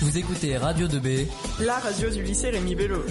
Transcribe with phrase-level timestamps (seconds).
[0.00, 1.26] Vous écoutez Radio 2B,
[1.58, 3.02] la radio du lycée Rémi Bello.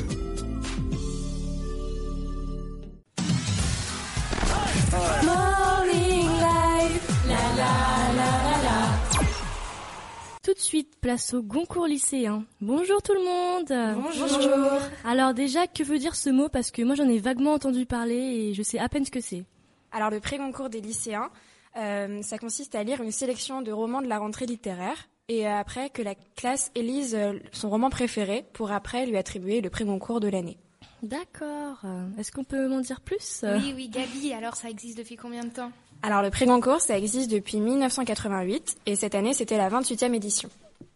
[10.42, 12.46] Tout de suite, place au Goncourt lycéen.
[12.62, 14.02] Bonjour tout le monde.
[14.02, 14.80] Bonjour.
[15.04, 16.48] Alors déjà, que veut dire ce mot?
[16.48, 19.20] Parce que moi j'en ai vaguement entendu parler et je sais à peine ce que
[19.20, 19.44] c'est.
[19.92, 21.32] Alors le pré-Goncourt des lycéens,
[21.76, 25.90] euh, ça consiste à lire une sélection de romans de la rentrée littéraire et après
[25.90, 30.30] que la classe élise euh, son roman préféré pour après lui attribuer le pré-Goncourt de
[30.30, 30.58] l'année.
[31.04, 31.78] D'accord.
[32.18, 33.44] Est-ce qu'on peut m'en dire plus?
[33.44, 35.72] Oui, oui, Gabi, alors ça existe depuis combien de temps?
[36.02, 40.50] Alors le pré-Goncourt, ça existe depuis 1988 et cette année c'était la 28e édition.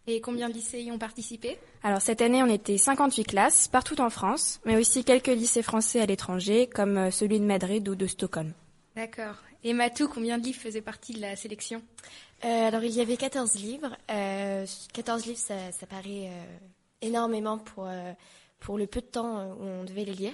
[0.07, 1.57] Et combien de lycées y ont participé?
[1.83, 6.01] Alors cette année on était 58 classes partout en France, mais aussi quelques lycées français
[6.01, 8.53] à l'étranger comme euh, celui de Madrid ou de Stockholm.
[8.95, 9.35] D'accord.
[9.63, 11.81] Et Matou, combien de livres faisaient partie de la sélection?
[12.43, 13.95] Euh, Alors il y avait 14 livres.
[14.09, 16.57] Euh, 14 livres, ça, paraît euh,
[17.01, 18.11] énormément pour, euh,
[18.59, 20.33] pour le peu de temps où on devait les lire.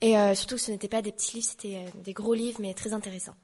[0.00, 3.36] Et surtout ce n'étaient pas des petits livres, c'était des gros livres mais très intéressants.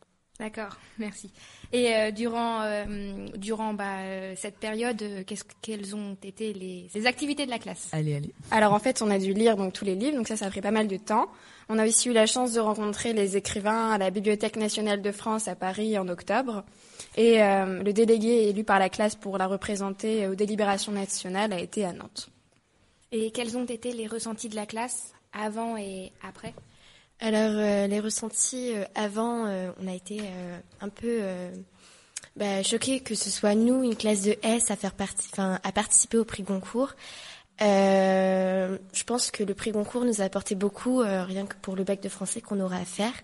[0.42, 1.30] D'accord, merci.
[1.72, 7.06] Et euh, durant, euh, durant bah, euh, cette période, qu'est-ce, quelles ont été les, les,
[7.06, 7.90] activités de la classe?
[7.92, 8.34] Allez, allez.
[8.50, 10.50] Alors en fait, on a dû lire donc tous les livres, donc ça, ça a
[10.50, 11.28] pris pas mal de temps.
[11.68, 15.12] On a aussi eu la chance de rencontrer les écrivains à la Bibliothèque nationale de
[15.12, 16.64] France à Paris en octobre.
[17.16, 21.84] Et le délégué élu par la classe pour la représenter aux délibérations nationales a été
[21.84, 22.30] à Nantes.
[23.12, 26.52] Et quels ont été les ressentis de la classe avant et après?
[27.22, 30.20] Alors euh, les ressentis euh, avant, euh, on a été
[30.80, 31.20] un peu
[32.36, 35.72] bah, choqués que ce soit nous, une classe de S, à faire partie, enfin à
[35.72, 36.94] participer au prix Goncourt.
[37.60, 42.00] je pense que le prix Goncourt nous a apporté beaucoup, rien que pour le bac
[42.02, 43.14] de français qu'on aura à faire.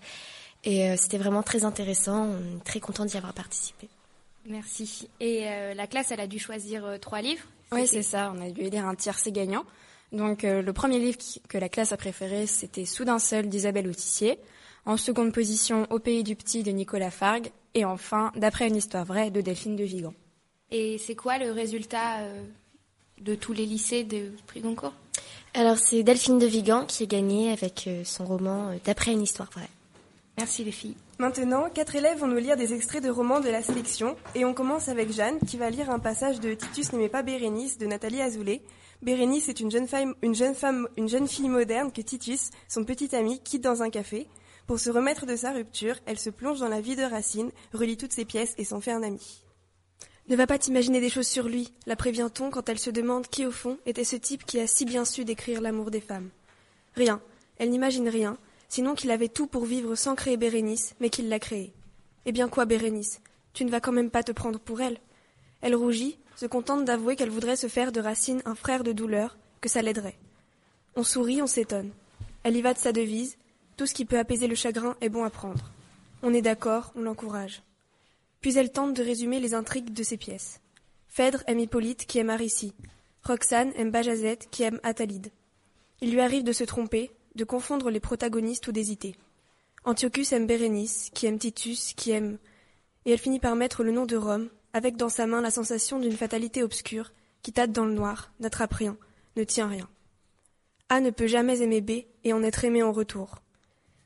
[0.65, 2.27] Et c'était vraiment très intéressant.
[2.27, 3.89] On est très content d'y avoir participé.
[4.47, 5.09] Merci.
[5.19, 7.45] Et la classe, elle a dû choisir trois livres.
[7.73, 8.33] Oui, c'est ça.
[8.37, 9.65] On a dû élire un tiercé gagnant.
[10.13, 13.89] Donc euh, le premier livre qui, que la classe a préféré, c'était Soudain seul d'Isabelle
[13.89, 14.39] Autissier.
[14.87, 17.51] En seconde position, Au pays du petit de Nicolas Fargue.
[17.75, 20.15] Et enfin, D'après une histoire vraie de Delphine de Vigan.
[20.71, 22.43] Et c'est quoi le résultat euh,
[23.21, 24.95] de tous les lycées de prix Goncourt?
[25.55, 29.51] Alors c'est Delphine de Vigan qui a gagné avec euh, son roman D'après une histoire
[29.51, 29.69] vraie.
[30.39, 30.95] Merci les filles.
[31.19, 34.55] Maintenant, quatre élèves vont nous lire des extraits de romans de la sélection et on
[34.55, 38.23] commence avec Jeanne qui va lire un passage de Titus n'aimait pas Bérénice de Nathalie
[38.23, 38.63] Azoulay.
[39.03, 43.63] Bérénice est une jeune, femme, une, jeune fille moderne que Titus, son petit ami, quitte
[43.63, 44.27] dans un café.
[44.67, 47.97] Pour se remettre de sa rupture, elle se plonge dans la vie de Racine, relie
[47.97, 49.45] toutes ses pièces et s'en fait un ami.
[50.29, 53.47] Ne va pas t'imaginer des choses sur lui, la prévient-on quand elle se demande qui
[53.47, 56.29] au fond était ce type qui a si bien su décrire l'amour des femmes.
[56.97, 57.23] Rien,
[57.57, 58.37] elle n'imagine rien,
[58.69, 61.73] sinon qu'il avait tout pour vivre sans créer Bérénice, mais qu'il l'a créée.
[62.27, 63.21] Eh bien quoi, Bérénice?
[63.55, 65.01] Tu ne vas quand même pas te prendre pour elle
[65.63, 69.37] Elle rougit, se contente d'avouer qu'elle voudrait se faire de Racine un frère de douleur,
[69.61, 70.17] que ça l'aiderait.
[70.95, 71.91] On sourit, on s'étonne.
[72.45, 73.37] Elle y va de sa devise
[73.77, 75.73] tout ce qui peut apaiser le chagrin est bon à prendre.
[76.23, 77.63] On est d'accord, on l'encourage.
[78.41, 80.61] Puis elle tente de résumer les intrigues de ses pièces.
[81.09, 82.73] Phèdre aime Hippolyte qui aime Aricie.
[83.25, 85.33] Roxane aime Bajazet qui aime Athalide.
[86.01, 89.17] Il lui arrive de se tromper, de confondre les protagonistes ou d'hésiter.
[89.85, 92.39] Antiochus aime Bérénice, qui aime Titus, qui aime.
[93.07, 95.99] Et elle finit par mettre le nom de Rome, avec dans sa main la sensation
[95.99, 97.13] d'une fatalité obscure,
[97.43, 98.97] qui tâte dans le noir, n'attrape rien,
[99.37, 99.89] ne tient rien.
[100.89, 103.43] A ne peut jamais aimer B et en être aimé en retour.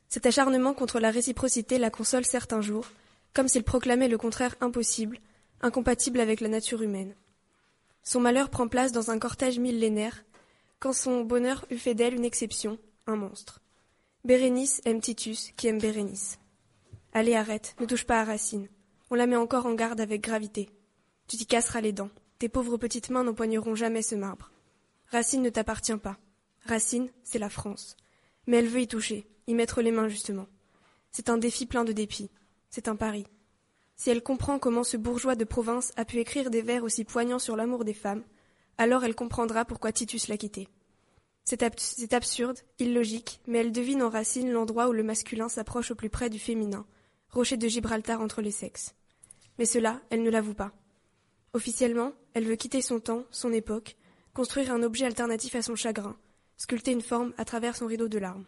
[0.08, 2.86] Cet acharnement contre la réciprocité la console certains jours,
[3.32, 5.18] comme s'il proclamait le contraire impossible,
[5.62, 7.14] incompatible avec la nature humaine.
[8.02, 10.24] Son malheur prend place dans un cortège millénaire,
[10.80, 13.60] quand son bonheur eut fait d'elle une exception, un monstre.
[14.24, 16.38] Bérénice aime Titus, qui aime Bérénice.
[17.12, 18.68] Allez, arrête, ne touche pas à Racine.
[19.12, 20.70] On la met encore en garde avec gravité.
[21.28, 22.08] Tu t'y casseras les dents.
[22.38, 24.50] Tes pauvres petites mains n'empoigneront jamais ce marbre.
[25.10, 26.16] Racine ne t'appartient pas.
[26.64, 27.98] Racine, c'est la France.
[28.46, 30.46] Mais elle veut y toucher, y mettre les mains justement.
[31.10, 32.30] C'est un défi plein de dépit.
[32.70, 33.26] C'est un pari.
[33.96, 37.38] Si elle comprend comment ce bourgeois de province a pu écrire des vers aussi poignants
[37.38, 38.24] sur l'amour des femmes,
[38.78, 40.68] alors elle comprendra pourquoi Titus l'a quitté.
[41.44, 46.08] C'est absurde, illogique, mais elle devine en Racine l'endroit où le masculin s'approche au plus
[46.08, 46.86] près du féminin,
[47.28, 48.94] rocher de Gibraltar entre les sexes.
[49.62, 50.72] Mais cela, elle ne l'avoue pas.
[51.52, 53.94] Officiellement, elle veut quitter son temps, son époque,
[54.34, 56.16] construire un objet alternatif à son chagrin,
[56.56, 58.44] sculpter une forme à travers son rideau de larmes.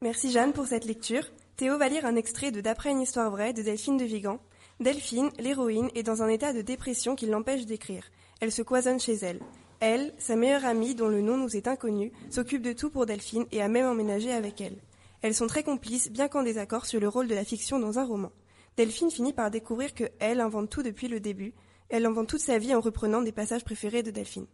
[0.00, 1.24] Merci Jeanne pour cette lecture.
[1.56, 4.38] Théo va lire un extrait de D'après une histoire vraie de Delphine de Vigan.
[4.78, 8.04] Delphine, l'héroïne, est dans un état de dépression qui l'empêche d'écrire.
[8.40, 9.40] Elle se cloisonne chez elle.
[9.80, 13.46] Elle, sa meilleure amie, dont le nom nous est inconnu, s'occupe de tout pour Delphine
[13.50, 14.78] et a même emménagé avec elle.
[15.22, 18.04] Elles sont très complices, bien qu'en désaccord sur le rôle de la fiction dans un
[18.04, 18.30] roman.
[18.78, 21.52] Delphine finit par découvrir que elle invente tout depuis le début,
[21.88, 24.46] Elle invente toute sa vie en reprenant des passages préférés de Delphine.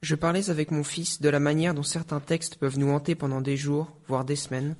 [0.00, 3.42] Je parlais avec mon fils de la manière dont certains textes peuvent nous hanter pendant
[3.42, 4.76] des jours, voire des semaines.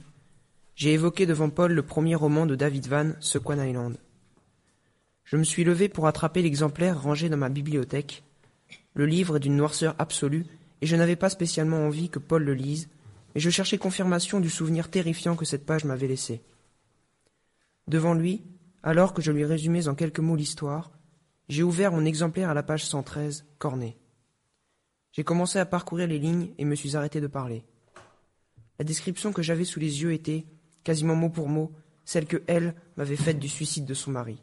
[0.77, 3.99] J'ai évoqué devant Paul le premier roman de David Van, Sequan Island.
[5.25, 8.23] Je me suis levé pour attraper l'exemplaire rangé dans ma bibliothèque.
[8.95, 10.47] Le livre est d'une noirceur absolue,
[10.81, 12.89] et je n'avais pas spécialement envie que Paul le lise,
[13.35, 16.41] mais je cherchais confirmation du souvenir terrifiant que cette page m'avait laissé.
[17.89, 18.45] Devant lui,
[18.83, 20.93] alors que je lui résumais en quelques mots l'histoire,
[21.49, 23.99] j'ai ouvert mon exemplaire à la page 113, cornée.
[25.13, 27.65] J'ai commencé à parcourir les lignes et me suis arrêté de parler.
[28.79, 30.47] La description que j'avais sous les yeux était,
[30.85, 31.73] quasiment mot pour mot,
[32.05, 34.43] celle que elle m'avait faite du suicide de son mari.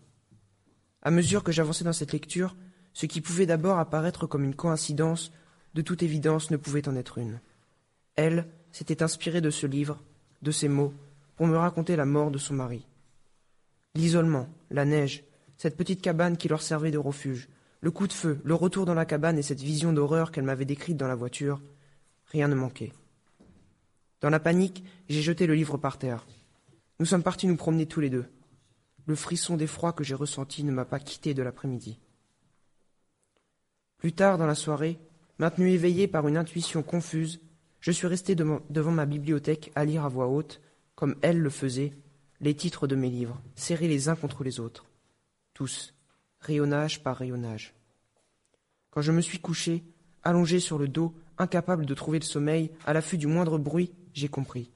[1.02, 2.56] À mesure que j'avançais dans cette lecture,
[2.94, 5.32] ce qui pouvait d'abord apparaître comme une coïncidence,
[5.74, 7.40] de toute évidence ne pouvait en être une.
[8.16, 10.04] Elle s'était inspirée de ce livre,
[10.42, 10.94] de ces mots,
[11.36, 12.86] pour me raconter la mort de son mari.
[13.96, 15.24] L'isolement, la neige,
[15.58, 17.50] cette petite cabane qui leur servait de refuge,
[17.82, 20.66] le coup de feu, le retour dans la cabane et cette vision d'horreur qu'elle m'avait
[20.66, 21.62] décrite dans la voiture,
[22.28, 22.94] rien ne manquait.
[24.22, 26.28] Dans la panique, j'ai jeté le livre par terre.
[27.00, 28.26] Nous sommes partis nous promener tous les deux.
[29.06, 32.00] Le frisson d'effroi que j'ai ressenti ne m'a pas quitté de l'après-midi.
[33.98, 35.00] Plus tard dans la soirée,
[35.40, 37.40] maintenu éveillé par une intuition confuse,
[37.80, 40.62] je suis resté devant ma bibliothèque à lire à voix haute,
[40.96, 41.94] comme elle le faisait,
[42.42, 44.86] les titres de mes livres, serrés les uns contre les autres.
[45.54, 45.94] Tous,
[46.40, 47.74] rayonnage par rayonnage.
[48.92, 49.84] Quand je me suis couché,
[50.24, 54.28] allongé sur le dos, incapable de trouver le sommeil, à l'affût du moindre bruit, j'ai
[54.28, 54.72] compris.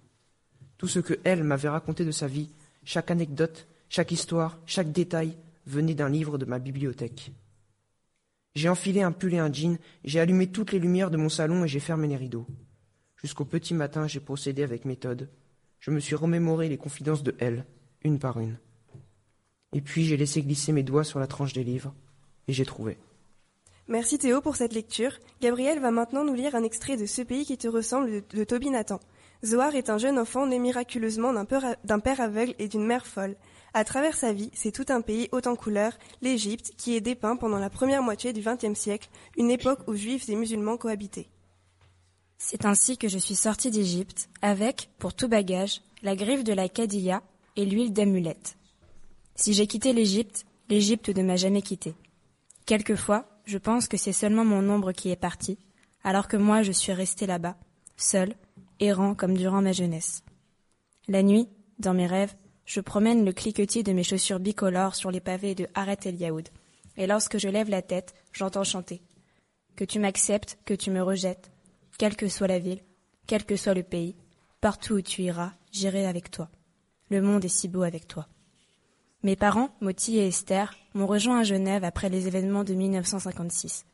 [0.77, 2.49] Tout ce que elle m'avait raconté de sa vie,
[2.83, 7.31] chaque anecdote, chaque histoire, chaque détail, venait d'un livre de ma bibliothèque.
[8.55, 11.63] J'ai enfilé un pull et un jean, j'ai allumé toutes les lumières de mon salon
[11.63, 12.45] et j'ai fermé les rideaux.
[13.15, 15.29] Jusqu'au petit matin, j'ai procédé avec méthode.
[15.83, 17.65] Je me suis remémoré les confidences de elle,
[18.05, 18.57] une par une.
[19.73, 21.93] Et puis j'ai laissé glisser mes doigts sur la tranche des livres,
[22.47, 22.97] et j'ai trouvé.
[23.89, 25.11] Merci Théo pour cette lecture.
[25.41, 28.69] Gabriel va maintenant nous lire un extrait de Ce pays qui te ressemble de, Toby
[28.69, 29.01] Nathan.
[29.43, 33.35] Zohar est un jeune enfant né miraculeusement d'un père aveugle et d'une mère folle.
[33.73, 37.35] À travers sa vie, c'est tout un pays haut en couleurs, l'Égypte, qui est dépeint
[37.35, 41.27] pendant la première moitié du XXe siècle, une époque où juifs et musulmans cohabitaient.
[42.37, 46.69] C'est ainsi que je suis sorti d'Égypte, avec, pour tout bagage, la griffe de la
[46.69, 47.23] Kadilla
[47.55, 48.57] et l'huile d'amulette.
[49.35, 51.95] Si j'ai quitté l'Égypte, l'Égypte ne m'a jamais quitté.
[52.65, 55.57] Quelquefois, je pense que c'est seulement mon ombre qui est parti,
[56.03, 57.57] alors que moi je suis resté là-bas,
[57.97, 58.35] seul,
[58.79, 60.23] errant comme durant ma jeunesse.
[61.07, 61.47] La nuit,
[61.79, 62.35] dans mes rêves,
[62.65, 66.47] je promène le cliquetier de mes chaussures bicolores sur les pavés de Haret El Yaoud,
[66.97, 69.01] et lorsque je lève la tête, j'entends chanter.
[69.75, 71.51] Que tu m'acceptes, que tu me rejettes,
[71.97, 72.81] quelle que soit la ville,
[73.27, 74.15] quel que soit le pays,
[74.61, 76.49] partout où tu iras, j'irai avec toi.
[77.09, 78.27] Le monde est si beau avec toi.
[79.23, 83.85] Mes parents, Moti et Esther, m'ont rejoint à Genève après les événements de 1956.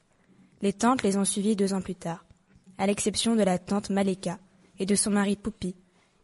[0.62, 2.25] Les tantes les ont suivis deux ans plus tard,
[2.78, 4.40] à l'exception de la tante Maleka
[4.80, 5.75] et de son mari Poupi,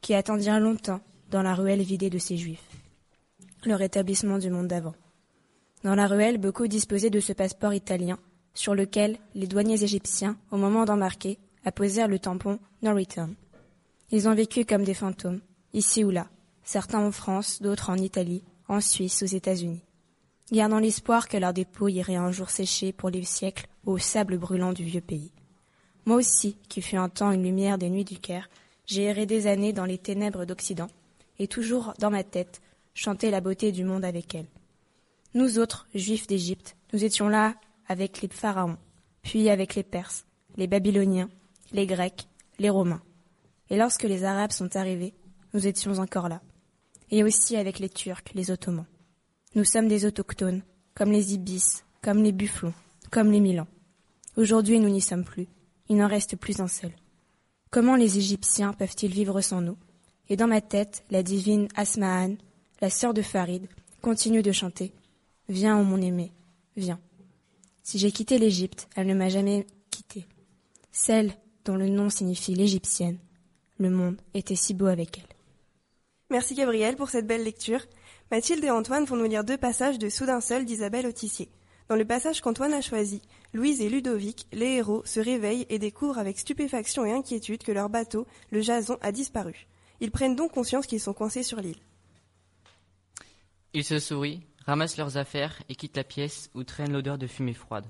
[0.01, 2.67] qui attendirent longtemps dans la ruelle vidée de ses juifs.
[3.65, 4.95] Le rétablissement du monde d'avant.
[5.83, 8.17] Dans la ruelle, beaucoup disposaient de ce passeport italien,
[8.53, 12.95] sur lequel les douaniers égyptiens, au moment d'embarquer, apposèrent le tampon No.
[14.11, 15.41] Ils ont vécu comme des fantômes,
[15.73, 16.27] ici ou là,
[16.63, 19.83] certains en France, d'autres en Italie, en Suisse, aux États-Unis,
[20.51, 24.73] gardant l'espoir que leur dépôt irait un jour sécher pour les siècles au sable brûlant
[24.73, 25.31] du vieux pays.
[26.05, 28.49] Moi aussi, qui fut un temps une lumière des nuits du Caire,
[28.85, 30.89] j'ai erré des années dans les ténèbres d'Occident,
[31.39, 32.61] et toujours dans ma tête,
[32.93, 34.45] chanté la beauté du monde avec elle.
[35.33, 37.55] Nous autres, juifs d'Égypte, nous étions là
[37.87, 38.77] avec les pharaons,
[39.23, 41.29] puis avec les Perses, les Babyloniens,
[41.75, 42.27] les Grecs,
[42.57, 43.01] les Romains.
[43.69, 45.13] Et lorsque les Arabes sont arrivés,
[45.53, 46.41] nous étions encore là
[47.11, 48.87] et aussi avec les Turcs, les Ottomans.
[49.53, 50.63] Nous sommes des autochtones,
[50.95, 52.73] comme les Ibis, comme les Bufflons,
[53.11, 53.67] comme les Milans.
[54.37, 55.47] Aujourd'hui, nous n'y sommes plus.
[55.89, 56.91] Il n'en reste plus un seul.
[57.69, 59.77] Comment les Égyptiens peuvent-ils vivre sans nous?
[60.29, 62.35] Et dans ma tête, la divine Asma'an,
[62.81, 63.67] la sœur de Farid,
[64.01, 64.93] continue de chanter
[65.47, 66.31] Viens, mon aimé,
[66.75, 66.99] viens.
[67.83, 70.25] Si j'ai quitté l'Égypte, elle ne m'a jamais quitté.
[70.91, 73.17] Celle dont le nom signifie l'égyptienne.
[73.77, 75.35] Le monde était si beau avec elle.
[76.29, 77.81] Merci Gabriel pour cette belle lecture.
[78.31, 81.49] Mathilde et Antoine vont nous lire deux passages de Soudain seul d'Isabelle Autissier.
[81.87, 83.21] Dans le passage qu'Antoine a choisi,
[83.53, 87.89] Louise et Ludovic, les héros, se réveillent et découvrent avec stupéfaction et inquiétude que leur
[87.89, 89.67] bateau, le Jason, a disparu.
[89.99, 91.79] Ils prennent donc conscience qu'ils sont coincés sur l'île.
[93.73, 97.53] Ils se sourient, ramassent leurs affaires et quittent la pièce où traîne l'odeur de fumée
[97.53, 97.85] froide.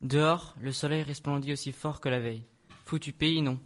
[0.00, 2.42] Dehors, le soleil resplendit aussi fort que la veille.
[2.86, 3.58] Foutu pays, non.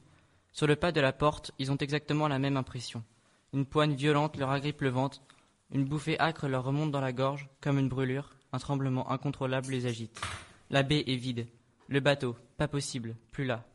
[0.51, 3.05] Sur le pas de la porte, ils ont exactement la même impression.
[3.53, 5.21] Une poigne violente leur agrippe le ventre,
[5.73, 9.85] une bouffée âcre leur remonte dans la gorge, comme une brûlure, Un tremblement incontrôlable les
[9.85, 10.19] agite.
[10.71, 11.47] La baie est vide.
[11.89, 13.69] Le bateau, pas possible, plus là.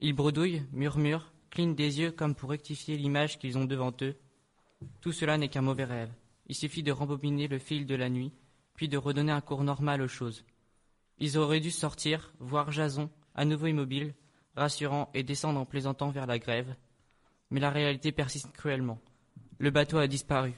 [0.00, 4.16] Ils bredouillent, murmurent, clignent des yeux comme pour rectifier l'image qu'ils ont devant eux.
[5.00, 6.10] Tout cela n'est qu'un mauvais rêve.
[6.48, 8.32] Il suffit de rembobiner le fil de la nuit,
[8.74, 10.44] puis de redonner un cours normal aux choses.
[11.18, 14.14] Ils auraient dû sortir, voir Jason, à nouveau immobile,
[14.56, 16.74] rassurant et descendre en plaisantant vers la grève.
[17.50, 18.98] Mais la réalité persiste cruellement.
[19.58, 20.52] Le bateau a disparu.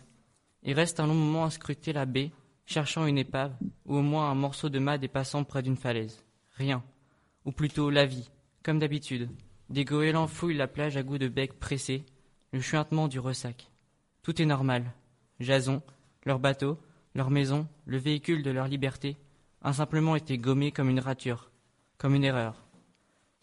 [0.62, 2.32] Il reste un long moment à scruter la baie,
[2.64, 6.24] cherchant une épave, ou au moins un morceau de mât dépassant près d'une falaise.
[6.56, 6.82] Rien.
[7.44, 8.30] Ou plutôt la vie,
[8.62, 9.30] comme d'habitude.
[9.68, 12.04] Des goélands fouillent la plage à goût de bec pressé,
[12.52, 13.70] le chuintement du ressac.
[14.22, 14.92] Tout est normal.
[15.38, 15.82] Jason,
[16.24, 16.78] leur bateau,
[17.14, 19.16] leur maison, le véhicule de leur liberté,
[19.62, 21.50] a simplement été gommé comme une rature,
[21.98, 22.65] comme une erreur.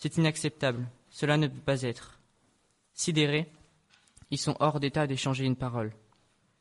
[0.03, 0.85] C'est inacceptable.
[1.09, 2.19] Cela ne peut pas être.
[2.93, 3.49] Sidérés,
[4.31, 5.93] ils sont hors d'état d'échanger une parole.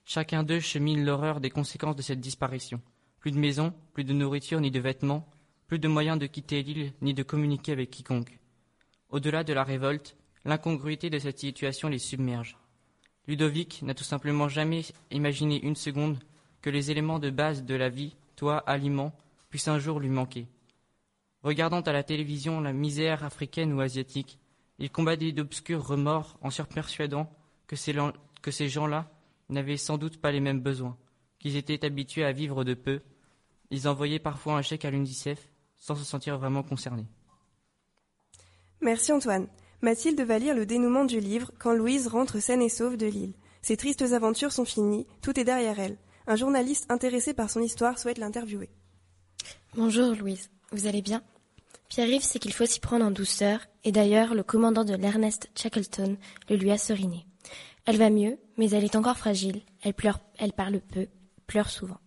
[0.05, 2.81] Chacun d'eux chemine l'horreur des conséquences de cette disparition.
[3.19, 5.29] Plus de maison, plus de nourriture ni de vêtements,
[5.67, 8.39] plus de moyens de quitter l'île ni de communiquer avec quiconque.
[9.11, 12.57] Au-delà de la révolte, l'incongruité de cette situation les submerge.
[13.27, 16.21] Ludovic n'a tout simplement jamais imaginé une seconde
[16.61, 19.13] que les éléments de base de la vie, toit, aliments,
[19.51, 20.47] puissent un jour lui manquer.
[21.43, 24.39] Regardant à la télévision la misère africaine ou asiatique,
[24.79, 27.31] il combattait d'obscurs remords en se persuadant
[27.67, 27.95] que ces,
[28.43, 29.11] que ces gens-là
[29.49, 30.97] n'avaient sans doute pas les mêmes besoins,
[31.39, 33.01] qu'ils étaient habitués à vivre de peu.
[33.71, 37.07] Ils envoyaient parfois un chèque à l'UNICEF sans se sentir vraiment concernés.
[38.81, 39.49] Merci Antoine.
[39.81, 43.35] Mathilde va lire le dénouement du livre quand Louise rentre saine et sauve de l'île.
[43.63, 45.99] Ses tristes aventures sont finies, tout est derrière elle.
[46.29, 48.71] Un journaliste intéressé par son histoire souhaite l'interviewer.
[49.75, 51.23] Bonjour Louise, vous allez bien?
[51.93, 56.17] Pierre-Yves sait qu'il faut s'y prendre en douceur, et d'ailleurs le commandant de l'Ernest Shackleton
[56.49, 57.27] le lui a seriné.
[57.85, 61.09] Elle va mieux, mais elle est encore fragile, elle pleure, elle parle peu,
[61.47, 61.99] pleure souvent.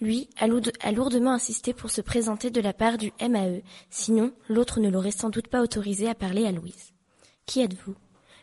[0.00, 0.46] Lui a
[0.92, 5.28] lourdement insisté pour se présenter de la part du MAE, sinon l'autre ne l'aurait sans
[5.28, 6.92] doute pas autorisé à parler à Louise.
[7.46, 7.96] Qui êtes-vous?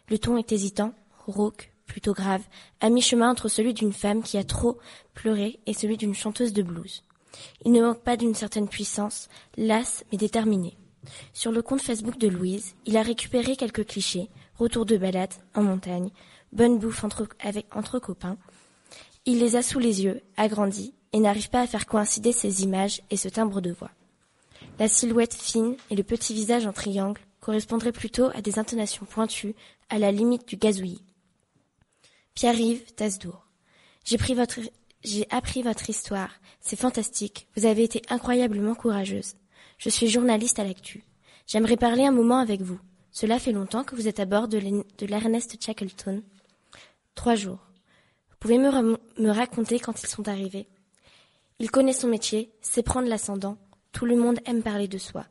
[0.10, 0.94] Le ton est hésitant,
[1.28, 2.44] rauque, plutôt grave,
[2.82, 4.80] à mi-chemin entre celui d'une femme qui a trop
[5.14, 7.06] pleuré et celui d'une chanteuse de blues.
[7.66, 10.78] Il ne manque pas d'une certaine puissance, lasse mais déterminée.
[11.34, 15.64] Sur le compte Facebook de Louise, il a récupéré quelques clichés, retour de balade, en
[15.64, 16.10] montagne,
[16.52, 18.38] bonne bouffe entre, avec, entre copains.
[19.26, 23.02] Il les a sous les yeux, agrandis, et n'arrive pas à faire coïncider ces images
[23.10, 23.92] et ce timbre de voix.
[24.80, 29.56] La silhouette fine et le petit visage en triangle correspondraient plutôt à des intonations pointues,
[29.90, 31.04] à la limite du gazouillis.
[32.34, 33.46] Pierre-Yves Tasdour.
[34.06, 34.60] J'ai pris votre,
[35.04, 36.30] j'ai appris votre histoire.
[36.62, 37.48] C'est fantastique.
[37.56, 39.36] Vous avez été incroyablement courageuse.
[39.78, 41.04] Je suis journaliste à l'actu.
[41.46, 42.80] J'aimerais parler un moment avec vous.
[43.12, 44.60] Cela fait longtemps que vous êtes à bord de
[45.06, 46.24] l'Ernest Shackleton.
[47.16, 47.60] Trois jours.
[48.30, 50.68] Vous pouvez me, raconter quand ils sont arrivés
[51.60, 53.58] Il connaît son métier, sait prendre l'ascendant.
[53.92, 55.26] Tout le monde aime parler de soi.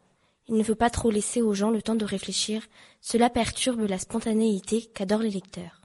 [0.48, 2.62] Il ne faut pas trop laisser aux gens le temps de réfléchir.
[3.00, 5.81] Cela perturbe la spontanéité qu'adorent les lecteurs.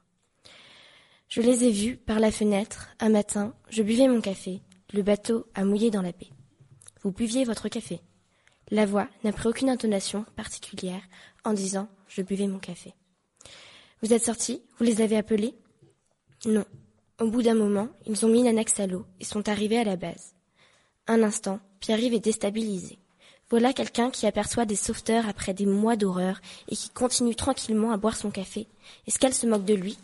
[1.29, 2.87] Je les ai vus par la fenêtre.
[2.99, 4.61] Un matin, je buvais mon café.
[4.93, 6.29] Le bateau a mouillé dans la baie.
[7.03, 7.99] Vous buviez votre café.
[8.69, 11.01] La voix n'a pris aucune intonation particulière
[11.43, 12.93] en disant je buvais mon café.
[14.01, 14.61] Vous êtes sortis?
[14.77, 15.55] Vous les avez appelés?
[16.45, 16.65] Non.
[17.19, 19.83] Au bout d'un moment, ils ont mis une annexe à l'eau et sont arrivés à
[19.83, 20.35] la base.
[21.07, 22.99] Un instant, Pierre-Yves est déstabilisé.
[23.49, 27.97] Voilà quelqu'un qui aperçoit des sauveteurs après des mois d'horreur et qui continue tranquillement à
[27.97, 28.67] boire son café.
[29.07, 29.97] Est-ce qu'elle se moque de lui?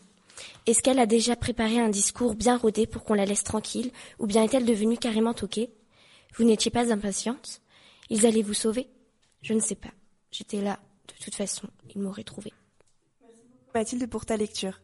[0.65, 4.27] Est-ce qu'elle a déjà préparé un discours bien rodé pour qu'on la laisse tranquille Ou
[4.27, 5.69] bien est-elle devenue carrément toquée
[6.35, 7.61] Vous n'étiez pas impatiente?
[8.09, 8.87] Ils allaient vous sauver?
[9.41, 9.91] Je ne sais pas.
[10.31, 10.79] J'étais là.
[11.07, 12.53] De toute façon, ils m'auraient trouvé.
[13.21, 14.81] Merci beaucoup Mathilde pour ta lecture.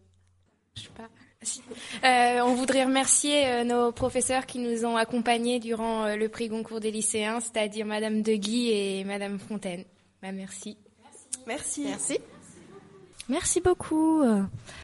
[0.75, 1.09] Je sais pas.
[2.03, 6.49] Euh, on voudrait remercier euh, nos professeurs qui nous ont accompagnés durant euh, le prix
[6.49, 9.85] Goncourt des lycéens, c'est-à-dire Madame Deguy et Madame Fontaine.
[10.21, 10.77] Bah, merci.
[11.47, 11.83] Merci.
[11.83, 12.19] Merci.
[13.29, 14.23] Merci beaucoup.